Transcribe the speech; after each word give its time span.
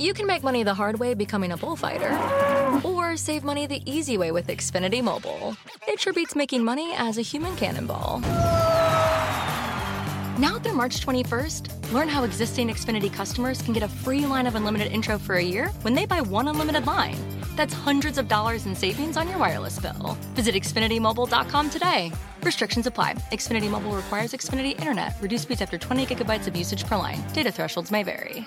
You 0.00 0.14
can 0.14 0.26
make 0.26 0.42
money 0.42 0.62
the 0.62 0.72
hard 0.72 0.98
way 0.98 1.12
becoming 1.12 1.52
a 1.52 1.58
bullfighter, 1.58 2.10
or 2.88 3.18
save 3.18 3.44
money 3.44 3.66
the 3.66 3.82
easy 3.84 4.16
way 4.16 4.32
with 4.32 4.46
Xfinity 4.46 5.02
Mobile. 5.02 5.54
It 5.86 6.00
sure 6.00 6.14
beats 6.14 6.34
making 6.34 6.64
money 6.64 6.94
as 6.96 7.18
a 7.18 7.20
human 7.20 7.54
cannonball. 7.56 8.20
Now 10.38 10.58
through 10.58 10.72
March 10.72 11.04
21st, 11.04 11.92
learn 11.92 12.08
how 12.08 12.24
existing 12.24 12.68
Xfinity 12.70 13.12
customers 13.12 13.60
can 13.60 13.74
get 13.74 13.82
a 13.82 13.88
free 13.88 14.24
line 14.24 14.46
of 14.46 14.54
unlimited 14.54 14.90
intro 14.90 15.18
for 15.18 15.34
a 15.34 15.44
year 15.44 15.68
when 15.82 15.92
they 15.92 16.06
buy 16.06 16.22
one 16.22 16.48
unlimited 16.48 16.86
line. 16.86 17.18
That's 17.54 17.74
hundreds 17.74 18.16
of 18.16 18.26
dollars 18.26 18.64
in 18.64 18.74
savings 18.74 19.18
on 19.18 19.28
your 19.28 19.36
wireless 19.36 19.78
bill. 19.78 20.16
Visit 20.32 20.54
XfinityMobile.com 20.54 21.68
today. 21.68 22.10
Restrictions 22.42 22.86
apply. 22.86 23.16
Xfinity 23.32 23.68
Mobile 23.68 23.92
requires 23.92 24.32
Xfinity 24.32 24.78
Internet. 24.78 25.12
Reduced 25.20 25.42
speeds 25.42 25.60
after 25.60 25.76
20 25.76 26.06
gigabytes 26.06 26.46
of 26.46 26.56
usage 26.56 26.86
per 26.86 26.96
line. 26.96 27.22
Data 27.34 27.52
thresholds 27.52 27.90
may 27.90 28.02
vary. 28.02 28.46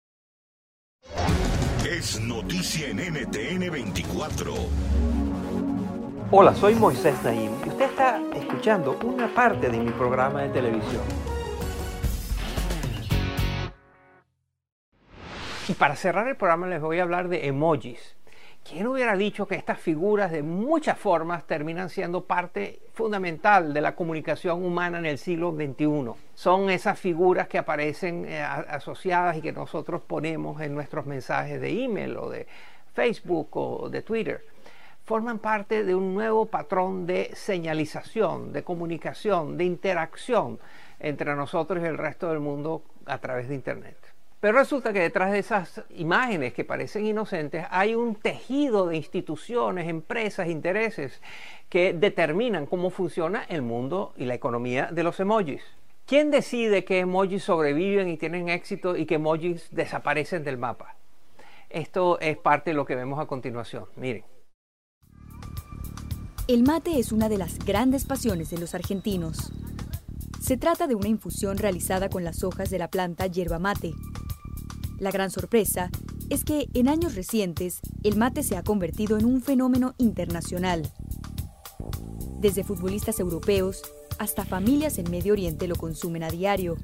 Noticia 2.01 2.87
en 2.87 2.97
NTN 2.97 3.69
24. 3.69 4.53
Hola, 6.31 6.55
soy 6.55 6.73
Moisés 6.73 7.13
Naim 7.23 7.51
y 7.63 7.69
usted 7.69 7.85
está 7.85 8.19
escuchando 8.35 8.97
una 9.03 9.31
parte 9.31 9.69
de 9.69 9.77
mi 9.77 9.91
programa 9.91 10.41
de 10.41 10.49
televisión. 10.49 11.03
Y 15.67 15.73
para 15.73 15.95
cerrar 15.95 16.27
el 16.27 16.35
programa 16.35 16.65
les 16.65 16.81
voy 16.81 16.97
a 16.97 17.03
hablar 17.03 17.29
de 17.29 17.45
emojis. 17.45 18.15
¿Quién 18.63 18.87
hubiera 18.87 19.17
dicho 19.17 19.47
que 19.47 19.55
estas 19.55 19.79
figuras 19.79 20.31
de 20.31 20.43
muchas 20.43 20.97
formas 20.97 21.45
terminan 21.45 21.89
siendo 21.89 22.25
parte 22.25 22.79
fundamental 22.93 23.73
de 23.73 23.81
la 23.81 23.95
comunicación 23.95 24.63
humana 24.63 24.99
en 24.99 25.07
el 25.07 25.17
siglo 25.17 25.51
XXI? 25.51 26.11
Son 26.35 26.69
esas 26.69 26.99
figuras 26.99 27.47
que 27.47 27.57
aparecen 27.57 28.25
eh, 28.25 28.41
asociadas 28.41 29.37
y 29.37 29.41
que 29.41 29.51
nosotros 29.51 30.01
ponemos 30.05 30.61
en 30.61 30.75
nuestros 30.75 31.05
mensajes 31.05 31.59
de 31.59 31.83
email 31.83 32.15
o 32.17 32.29
de 32.29 32.47
Facebook 32.93 33.49
o 33.57 33.89
de 33.89 34.03
Twitter. 34.03 34.45
Forman 35.03 35.39
parte 35.39 35.83
de 35.83 35.95
un 35.95 36.13
nuevo 36.13 36.45
patrón 36.45 37.07
de 37.07 37.31
señalización, 37.33 38.53
de 38.53 38.63
comunicación, 38.63 39.57
de 39.57 39.65
interacción 39.65 40.59
entre 40.99 41.35
nosotros 41.35 41.83
y 41.83 41.87
el 41.87 41.97
resto 41.97 42.29
del 42.29 42.39
mundo 42.39 42.83
a 43.07 43.17
través 43.17 43.49
de 43.49 43.55
Internet. 43.55 44.10
Pero 44.41 44.57
resulta 44.57 44.91
que 44.91 44.99
detrás 44.99 45.31
de 45.31 45.37
esas 45.37 45.83
imágenes 45.91 46.53
que 46.53 46.65
parecen 46.65 47.05
inocentes 47.05 47.65
hay 47.69 47.93
un 47.93 48.15
tejido 48.15 48.87
de 48.87 48.97
instituciones, 48.97 49.87
empresas, 49.87 50.49
intereses 50.49 51.21
que 51.69 51.93
determinan 51.93 52.65
cómo 52.65 52.89
funciona 52.89 53.43
el 53.47 53.61
mundo 53.61 54.13
y 54.17 54.25
la 54.25 54.33
economía 54.33 54.89
de 54.91 55.03
los 55.03 55.19
emojis. 55.19 55.61
¿Quién 56.07 56.31
decide 56.31 56.83
que 56.83 56.99
emojis 56.99 57.43
sobreviven 57.43 58.09
y 58.09 58.17
tienen 58.17 58.49
éxito 58.49 58.97
y 58.97 59.05
que 59.05 59.15
emojis 59.15 59.69
desaparecen 59.69 60.43
del 60.43 60.57
mapa? 60.57 60.95
Esto 61.69 62.19
es 62.19 62.35
parte 62.35 62.71
de 62.71 62.75
lo 62.75 62.85
que 62.85 62.95
vemos 62.95 63.19
a 63.19 63.27
continuación. 63.27 63.85
Miren. 63.95 64.25
El 66.47 66.63
mate 66.63 66.97
es 66.97 67.11
una 67.11 67.29
de 67.29 67.37
las 67.37 67.59
grandes 67.59 68.05
pasiones 68.05 68.49
de 68.49 68.57
los 68.57 68.73
argentinos. 68.73 69.53
Se 70.41 70.57
trata 70.57 70.87
de 70.87 70.95
una 70.95 71.07
infusión 71.07 71.59
realizada 71.59 72.09
con 72.09 72.23
las 72.23 72.43
hojas 72.43 72.71
de 72.71 72.79
la 72.79 72.89
planta 72.89 73.27
yerba 73.27 73.59
mate, 73.59 73.93
la 75.01 75.09
gran 75.09 75.31
sorpresa 75.31 75.89
es 76.29 76.45
que 76.45 76.69
en 76.75 76.87
años 76.87 77.15
recientes 77.15 77.81
el 78.03 78.17
mate 78.17 78.43
se 78.43 78.55
ha 78.55 78.61
convertido 78.61 79.17
en 79.17 79.25
un 79.25 79.41
fenómeno 79.41 79.95
internacional. 79.97 80.87
Desde 82.39 82.63
futbolistas 82.63 83.19
europeos 83.19 83.81
hasta 84.19 84.45
familias 84.45 84.99
en 84.99 85.09
Medio 85.09 85.33
Oriente 85.33 85.67
lo 85.67 85.75
consumen 85.75 86.21
a 86.21 86.29
diario. 86.29 86.77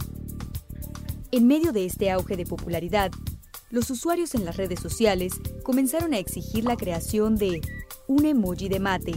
En 1.32 1.46
medio 1.46 1.72
de 1.72 1.86
este 1.86 2.10
auge 2.10 2.36
de 2.36 2.48
popularidad, 2.48 3.12
los 3.70 3.92
usuarios 3.92 4.34
en 4.34 4.46
las 4.46 4.58
redes 4.58 4.80
sociales 4.80 5.34
comenzaron 5.62 6.16
a 6.16 6.18
exigir 6.18 6.64
la 6.64 6.76
creación 6.76 7.36
de 7.36 7.62
un 8.08 8.26
emoji 8.26 8.68
de 8.68 8.80
mate. 8.80 9.14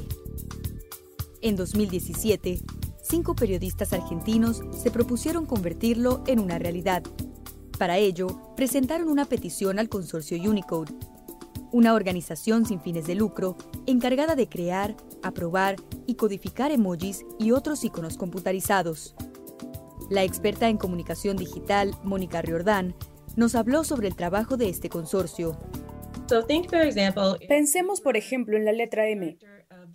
En 1.41 1.57
2017, 1.57 2.61
cinco 3.03 3.35
periodistas 3.35 3.95
argentinos 3.95 4.61
se 4.79 4.91
propusieron 4.91 5.47
convertirlo 5.47 6.23
en 6.27 6.39
una 6.39 6.59
realidad. 6.59 7.03
Para 7.81 7.97
ello, 7.97 8.27
presentaron 8.57 9.09
una 9.09 9.25
petición 9.25 9.79
al 9.79 9.89
consorcio 9.89 10.37
Unicode, 10.39 10.93
una 11.73 11.95
organización 11.95 12.67
sin 12.67 12.79
fines 12.79 13.07
de 13.07 13.15
lucro 13.15 13.57
encargada 13.87 14.35
de 14.37 14.51
crear, 14.51 14.95
aprobar 15.23 15.77
y 16.07 16.17
codificar 16.17 16.73
emojis 16.73 17.25
y 17.39 17.53
otros 17.53 17.83
iconos 17.83 18.19
computarizados. 18.19 19.15
La 20.11 20.25
experta 20.25 20.69
en 20.69 20.77
comunicación 20.77 21.39
digital, 21.39 21.97
Mónica 22.05 22.43
Riordán, 22.43 22.95
nos 23.35 23.55
habló 23.55 23.83
sobre 23.83 24.09
el 24.09 24.15
trabajo 24.15 24.59
de 24.59 24.69
este 24.69 24.91
consorcio. 24.91 25.57
Pensemos, 27.49 28.03
por 28.03 28.19
ejemplo, 28.19 28.59
en 28.59 28.67
la 28.67 28.73
letra 28.73 29.09
M. 29.09 29.39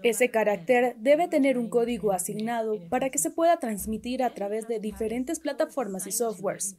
Ese 0.02 0.32
carácter 0.32 0.96
debe 0.98 1.28
tener 1.28 1.60
un 1.60 1.70
código 1.70 2.14
asignado 2.14 2.80
para 2.90 3.12
que 3.12 3.20
se 3.20 3.30
pueda 3.30 3.58
transmitir 3.58 4.24
a 4.24 4.34
través 4.34 4.68
de 4.68 4.80
diferentes 4.80 5.40
plataformas 5.40 6.08
y 6.08 6.12
softwares. 6.12 6.78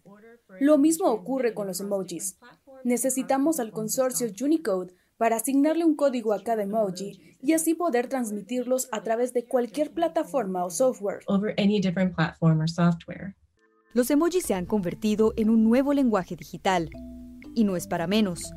Lo 0.61 0.79
mismo 0.79 1.07
ocurre 1.11 1.55
con 1.55 1.67
los 1.67 1.81
emojis. 1.81 2.39
Necesitamos 2.85 3.61
al 3.61 3.73
consorcio 3.73 4.29
Unicode 4.43 4.95
para 5.17 5.37
asignarle 5.37 5.85
un 5.85 5.97
código 5.97 6.33
a 6.33 6.43
cada 6.43 6.63
emoji 6.63 7.37
y 7.43 7.53
así 7.53 7.75
poder 7.75 8.09
transmitirlos 8.09 8.89
a 8.93 9.03
través 9.03 9.33
de 9.33 9.47
cualquier 9.47 9.93
plataforma 9.93 10.65
o 10.65 10.71
software. 10.71 11.21
Los 13.93 14.11
emojis 14.11 14.45
se 14.45 14.55
han 14.55 14.67
convertido 14.67 15.33
en 15.37 15.49
un 15.51 15.65
nuevo 15.65 15.95
lenguaje 15.95 16.37
digital 16.37 16.91
y 17.55 17.65
no 17.65 17.77
es 17.77 17.87
para 17.87 18.07
menos. 18.07 18.53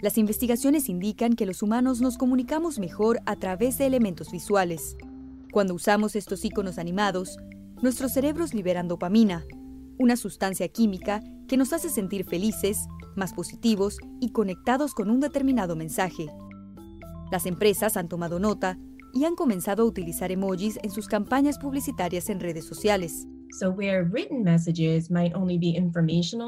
Las 0.00 0.18
investigaciones 0.18 0.88
indican 0.88 1.34
que 1.34 1.46
los 1.46 1.62
humanos 1.62 2.00
nos 2.00 2.18
comunicamos 2.18 2.78
mejor 2.78 3.20
a 3.26 3.36
través 3.36 3.78
de 3.78 3.86
elementos 3.86 4.30
visuales. 4.30 4.96
Cuando 5.52 5.74
usamos 5.74 6.14
estos 6.14 6.44
iconos 6.44 6.78
animados, 6.78 7.38
nuestros 7.80 8.12
cerebros 8.12 8.54
liberan 8.54 8.86
dopamina, 8.86 9.44
una 9.98 10.16
sustancia 10.16 10.68
química 10.68 11.22
que 11.48 11.56
nos 11.56 11.72
hace 11.72 11.88
sentir 11.88 12.24
felices, 12.24 12.78
más 13.16 13.32
positivos 13.32 13.98
y 14.20 14.30
conectados 14.30 14.94
con 14.94 15.10
un 15.10 15.20
determinado 15.20 15.76
mensaje. 15.76 16.26
Las 17.30 17.46
empresas 17.46 17.96
han 17.96 18.08
tomado 18.08 18.38
nota 18.38 18.78
y 19.12 19.24
han 19.24 19.36
comenzado 19.36 19.84
a 19.84 19.86
utilizar 19.86 20.32
emojis 20.32 20.78
en 20.82 20.90
sus 20.90 21.06
campañas 21.06 21.58
publicitarias 21.58 22.28
en 22.28 22.40
redes 22.40 22.66
sociales. 22.66 23.26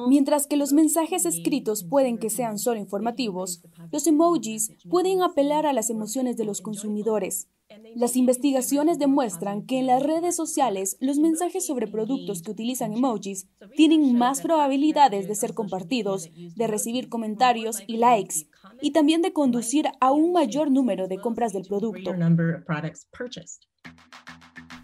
Mientras 0.09 0.49
que 0.49 0.57
los 0.57 0.73
mensajes 0.73 1.25
escritos 1.25 1.85
pueden 1.85 2.19
que 2.19 2.31
sean 2.31 2.59
solo 2.59 2.81
informativos, 2.81 3.63
los 3.93 4.07
emojis 4.09 4.73
pueden 4.91 5.23
apelar 5.23 5.67
a 5.67 5.73
las 5.73 5.89
emociones 5.89 6.37
de 6.37 6.45
los 6.45 6.61
consumidores. 6.61 7.49
Las 7.95 8.17
investigaciones 8.17 8.99
demuestran 8.99 9.67
que 9.67 9.79
en 9.79 9.87
las 9.87 10.03
redes 10.03 10.37
sociales 10.37 10.97
los 11.01 11.19
mensajes 11.19 11.67
sobre 11.67 11.87
productos 11.87 12.43
que 12.43 12.51
utilizan 12.51 12.93
emojis 12.93 13.49
tienen 13.77 14.17
más 14.17 14.41
probabilidades 14.41 15.29
de 15.29 15.35
ser 15.35 15.55
compartidos, 15.55 16.29
de 16.35 16.67
recibir 16.67 17.09
comentarios 17.09 17.83
y 17.87 17.97
likes, 17.97 18.49
y 18.81 18.93
también 18.93 19.23
de 19.23 19.33
conducir 19.33 19.87
a 20.01 20.13
un 20.13 20.33
mayor 20.33 20.71
número 20.71 21.09
de 21.09 21.19
compras 21.19 21.53
del 21.53 21.65
producto. 21.65 22.13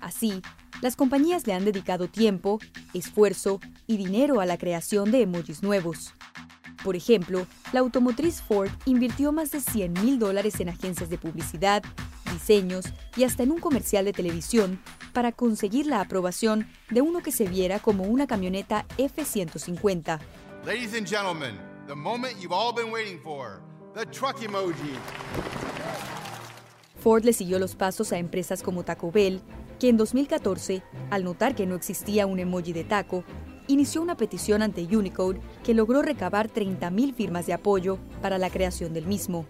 Así, 0.00 0.42
las 0.80 0.96
compañías 0.96 1.46
le 1.46 1.52
han 1.52 1.64
dedicado 1.64 2.08
tiempo, 2.08 2.58
esfuerzo 2.92 3.60
y 3.86 3.96
dinero 3.96 4.40
a 4.40 4.46
la 4.46 4.58
creación 4.58 5.12
de 5.12 5.22
emojis 5.22 5.62
nuevos. 5.62 6.12
Por 6.82 6.96
ejemplo, 6.96 7.46
la 7.72 7.80
automotriz 7.80 8.42
Ford 8.42 8.70
invirtió 8.86 9.30
más 9.30 9.52
de 9.52 9.60
100 9.60 9.92
mil 9.92 10.18
dólares 10.18 10.58
en 10.58 10.68
agencias 10.68 11.08
de 11.08 11.18
publicidad, 11.18 11.84
diseños 12.32 12.86
y 13.16 13.24
hasta 13.24 13.42
en 13.42 13.52
un 13.52 13.60
comercial 13.60 14.04
de 14.04 14.12
televisión 14.12 14.80
para 15.12 15.32
conseguir 15.32 15.86
la 15.86 16.00
aprobación 16.00 16.68
de 16.90 17.02
uno 17.02 17.20
que 17.20 17.32
se 17.32 17.44
viera 17.44 17.78
como 17.78 18.04
una 18.04 18.26
camioneta 18.26 18.86
F-150. 18.98 20.18
Ladies 20.64 20.94
and 20.94 21.06
gentlemen, 21.06 21.58
the 21.86 21.94
moment 21.94 22.34
you've 22.40 22.52
all 22.52 22.74
been 22.74 22.92
waiting 22.92 23.20
for, 23.20 23.60
the 23.94 24.06
truck 24.06 24.40
emoji. 24.42 24.96
Ford 27.02 27.24
le 27.24 27.32
siguió 27.32 27.58
los 27.58 27.74
pasos 27.74 28.12
a 28.12 28.18
empresas 28.18 28.62
como 28.62 28.84
Taco 28.84 29.10
Bell, 29.10 29.40
que 29.80 29.88
en 29.88 29.96
2014, 29.96 30.82
al 31.10 31.24
notar 31.24 31.56
que 31.56 31.66
no 31.66 31.74
existía 31.74 32.26
un 32.26 32.38
emoji 32.38 32.72
de 32.72 32.84
taco, 32.84 33.24
inició 33.66 34.02
una 34.02 34.16
petición 34.16 34.62
ante 34.62 34.82
Unicode 34.96 35.40
que 35.64 35.74
logró 35.74 36.02
recabar 36.02 36.48
30.000 36.48 37.14
firmas 37.14 37.46
de 37.46 37.54
apoyo 37.54 37.98
para 38.20 38.38
la 38.38 38.50
creación 38.50 38.92
del 38.92 39.06
mismo. 39.06 39.46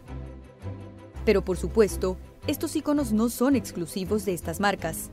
Pero 1.25 1.45
por 1.45 1.59
supuesto, 1.59 2.17
estos 2.49 2.75
iconos 2.75 3.13
no 3.13 3.29
son 3.29 3.55
exclusivos 3.55 4.25
de 4.25 4.35
estas 4.35 4.59
marcas. 4.59 5.11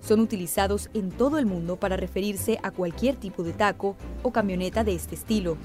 Son 0.00 0.18
utilizados 0.18 0.90
en 0.92 1.10
todo 1.10 1.38
el 1.38 1.46
mundo 1.46 1.76
para 1.76 1.96
referirse 1.96 2.58
a 2.64 2.72
cualquier 2.72 3.14
tipo 3.14 3.44
de 3.44 3.52
taco 3.52 3.96
o 4.24 4.32
camioneta 4.32 4.82
de 4.82 4.94
este 4.94 5.14
estilo. 5.14 5.56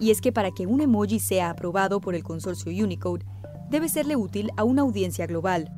Y 0.00 0.10
es 0.10 0.20
que 0.20 0.32
para 0.32 0.50
que 0.50 0.66
un 0.66 0.80
emoji 0.80 1.20
sea 1.20 1.50
aprobado 1.50 2.00
por 2.00 2.16
el 2.16 2.24
consorcio 2.24 2.72
Unicode, 2.84 3.24
debe 3.70 3.88
serle 3.88 4.16
útil 4.16 4.50
a 4.56 4.64
una 4.64 4.82
audiencia 4.82 5.26
global. 5.26 5.70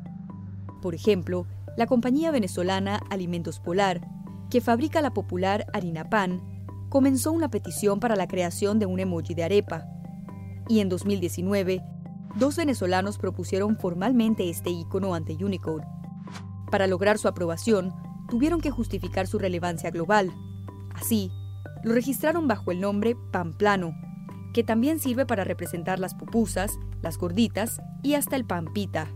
Por 0.81 0.95
ejemplo, 0.95 1.45
la 1.77 1.85
compañía 1.85 2.31
venezolana 2.31 2.99
Alimentos 3.11 3.59
Polar, 3.59 4.01
que 4.49 4.59
fabrica 4.59 5.01
la 5.01 5.13
popular 5.13 5.67
harina 5.71 6.09
pan, 6.09 6.41
comenzó 6.89 7.31
una 7.31 7.49
petición 7.51 7.99
para 7.99 8.15
la 8.15 8.27
creación 8.27 8.79
de 8.79 8.87
un 8.87 8.99
emoji 8.99 9.35
de 9.35 9.43
arepa. 9.43 9.85
Y 10.67 10.79
en 10.79 10.89
2019, 10.89 11.83
dos 12.37 12.55
venezolanos 12.55 13.17
propusieron 13.17 13.77
formalmente 13.77 14.49
este 14.49 14.69
icono 14.69 15.15
ante 15.15 15.33
Unicode. 15.43 15.85
Para 16.71 16.87
lograr 16.87 17.17
su 17.17 17.27
aprobación, 17.27 17.93
tuvieron 18.29 18.61
que 18.61 18.71
justificar 18.71 19.27
su 19.27 19.39
relevancia 19.39 19.89
global. 19.89 20.31
Así, 20.93 21.31
lo 21.83 21.93
registraron 21.93 22.47
bajo 22.47 22.71
el 22.71 22.79
nombre 22.79 23.15
pan 23.31 23.53
plano, 23.53 23.95
que 24.53 24.63
también 24.63 24.99
sirve 24.99 25.25
para 25.25 25.43
representar 25.43 25.99
las 25.99 26.13
pupusas, 26.13 26.77
las 27.01 27.17
gorditas 27.17 27.79
y 28.03 28.13
hasta 28.13 28.35
el 28.35 28.45
pampita. 28.45 29.07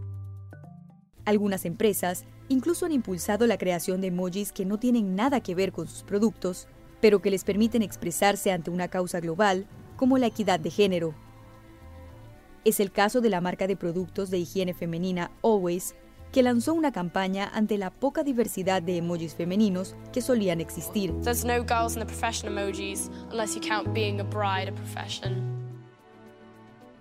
Algunas 1.25 1.65
empresas 1.65 2.25
incluso 2.50 2.85
han 2.85 2.91
impulsado 2.91 3.45
la 3.47 3.57
creación 3.57 4.01
de 4.01 4.07
emojis 4.07 4.51
que 4.51 4.65
no 4.65 4.79
tienen 4.79 5.15
nada 5.15 5.41
que 5.41 5.56
ver 5.56 5.71
con 5.71 5.88
sus 5.88 6.03
productos, 6.03 6.67
pero 7.01 7.21
que 7.21 7.31
les 7.31 7.44
permiten 7.44 7.81
expresarse 7.81 8.51
ante 8.51 8.71
una 8.71 8.88
causa 8.88 9.19
global, 9.19 9.67
como 9.95 10.17
la 10.17 10.27
equidad 10.27 10.59
de 10.59 10.71
género. 10.71 11.13
Es 12.63 12.80
el 12.80 12.92
caso 12.92 13.22
de 13.22 13.31
la 13.31 13.42
marca 13.42 13.66
de 13.66 13.75
productos 13.75 14.30
de 14.30 14.38
higiene 14.38 14.75
femenina 14.75 15.31
Always, 15.42 15.96
que 16.31 16.44
lanzó 16.44 16.75
una 16.75 16.92
campaña 16.92 17.50
ante 17.54 17.78
la 17.80 17.90
poca 17.90 18.24
diversidad 18.24 18.84
de 18.84 18.98
emojis 18.98 19.34
femeninos 19.34 19.96
que 20.13 20.22
solían 20.22 20.62
existir. 20.62 21.12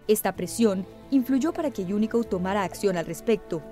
Esta 0.08 0.34
presión 0.34 0.86
influyó 1.10 1.52
para 1.52 1.70
que 1.70 1.82
Unicode 1.82 2.24
tomara 2.24 2.64
acción 2.64 2.96
al 2.96 3.04
respecto 3.04 3.62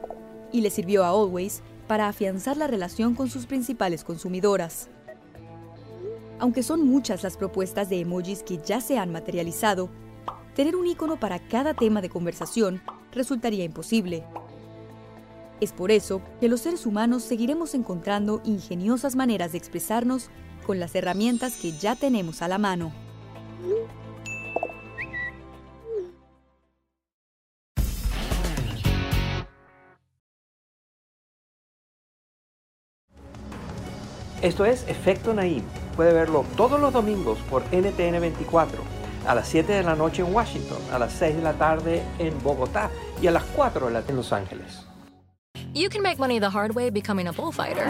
y 0.53 0.61
le 0.61 0.69
sirvió 0.71 1.05
a 1.05 1.09
Always 1.09 1.63
para 1.87 2.07
afianzar 2.07 2.59
la 2.59 2.67
relación 2.67 3.15
con 3.15 3.31
sus 3.31 3.47
principales 3.47 4.05
consumidoras. 4.05 4.91
Aunque 6.39 6.63
son 6.63 6.87
muchas 6.87 7.23
las 7.23 7.39
propuestas 7.39 7.89
de 7.89 7.99
emojis 7.99 8.43
que 8.43 8.59
ya 8.59 8.83
se 8.83 8.99
han 8.99 9.11
materializado, 9.11 9.89
tener 10.59 10.75
un 10.75 10.89
icono 10.89 11.21
para 11.21 11.39
cada 11.39 11.73
tema 11.73 12.01
de 12.01 12.09
conversación 12.09 12.83
resultaría 13.13 13.63
imposible. 13.63 14.25
Es 15.61 15.71
por 15.71 15.93
eso 15.93 16.21
que 16.41 16.49
los 16.49 16.63
seres 16.63 16.85
humanos 16.85 17.23
seguiremos 17.23 17.75
encontrando 17.75 18.43
ingeniosas 18.45 19.15
maneras 19.15 19.53
de 19.53 19.59
expresarnos 19.59 20.31
con 20.67 20.81
las 20.81 20.97
herramientas 20.97 21.57
que 21.57 21.79
ya 21.79 21.95
tenemos 21.95 22.43
a 22.43 22.49
la 22.49 22.59
mano. 22.59 22.91
Esto 34.43 34.65
es 34.65 34.89
Efecto 34.89 35.33
Naim. 35.35 35.63
Puede 35.95 36.13
verlo 36.13 36.45
todos 36.57 36.81
los 36.81 36.93
domingos 36.93 37.39
por 37.49 37.63
NTN 37.73 38.21
24, 38.21 38.98
a 39.29 39.35
las 39.35 39.47
7 39.49 39.75
de 39.75 39.83
la 39.83 39.95
noche 39.95 40.23
en 40.23 40.35
Washington, 40.35 40.79
a 40.91 40.99
las 40.99 41.13
6 41.13 41.37
de 41.37 41.43
la 41.43 41.53
tarde 41.53 42.03
en 42.19 42.43
Bogotá 42.43 42.91
y 43.21 43.27
a 43.27 43.31
las 43.31 43.45
4 43.55 43.89
en 43.89 44.17
Los 44.17 44.33
Ángeles. 44.33 44.87
You 45.75 45.91
can 45.91 46.03
make 46.03 46.19
money 46.19 46.39
the 46.39 46.49
hard 46.49 46.75
way 46.75 46.89
becoming 46.89 47.29
a 47.29 47.33
bullfighter, 47.33 47.87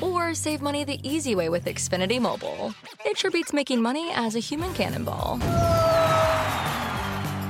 or 0.00 0.32
save 0.32 0.62
money 0.62 0.84
the 0.84 1.00
easy 1.02 1.34
way 1.34 1.48
with 1.48 1.64
Xfinity 1.64 2.20
Mobile. 2.20 2.72
It 3.04 3.18
sure 3.18 3.32
beats 3.32 3.52
making 3.52 3.82
money 3.82 4.12
as 4.14 4.36
a 4.36 4.38
human 4.38 4.72
cannonball. 4.74 5.38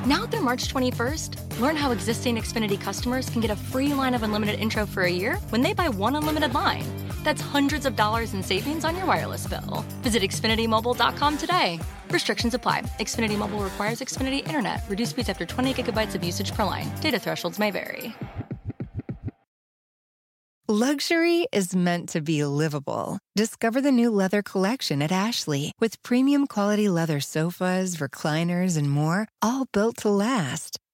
Now 0.06 0.26
through 0.26 0.40
March 0.40 0.72
21st, 0.72 1.60
learn 1.60 1.76
how 1.76 1.90
existing 1.90 2.36
Xfinity 2.36 2.80
customers 2.80 3.28
can 3.28 3.42
get 3.42 3.50
a 3.50 3.56
free 3.56 3.92
line 3.92 4.14
of 4.14 4.22
unlimited 4.22 4.58
intro 4.58 4.86
for 4.86 5.02
a 5.02 5.10
year 5.10 5.36
when 5.50 5.60
they 5.60 5.74
buy 5.74 5.90
one 5.90 6.16
unlimited 6.16 6.54
line. 6.54 6.84
That's 7.22 7.42
hundreds 7.42 7.84
of 7.84 7.96
dollars 7.96 8.32
in 8.32 8.42
savings 8.42 8.86
on 8.86 8.96
your 8.96 9.04
wireless 9.04 9.46
bill. 9.46 9.84
Visit 10.00 10.22
XfinityMobile.com 10.22 11.36
today. 11.36 11.78
Restrictions 12.10 12.54
apply. 12.54 12.82
Xfinity 12.98 13.36
Mobile 13.36 13.62
requires 13.62 14.00
Xfinity 14.00 14.46
Internet. 14.46 14.82
Reduced 14.88 15.10
speeds 15.10 15.28
after 15.28 15.44
20 15.46 15.74
gigabytes 15.74 16.14
of 16.14 16.24
usage 16.24 16.52
per 16.52 16.64
line. 16.64 16.90
Data 17.00 17.18
thresholds 17.18 17.58
may 17.58 17.70
vary. 17.70 18.14
Luxury 20.72 21.48
is 21.52 21.74
meant 21.74 22.08
to 22.10 22.20
be 22.20 22.44
livable. 22.44 23.18
Discover 23.34 23.80
the 23.80 23.90
new 23.90 24.08
leather 24.08 24.40
collection 24.40 25.02
at 25.02 25.10
Ashley 25.10 25.72
with 25.80 26.00
premium 26.04 26.46
quality 26.46 26.88
leather 26.88 27.18
sofas, 27.18 27.96
recliners, 27.96 28.76
and 28.78 28.88
more, 28.88 29.26
all 29.42 29.66
built 29.72 29.96
to 29.96 30.10
last. 30.10 30.78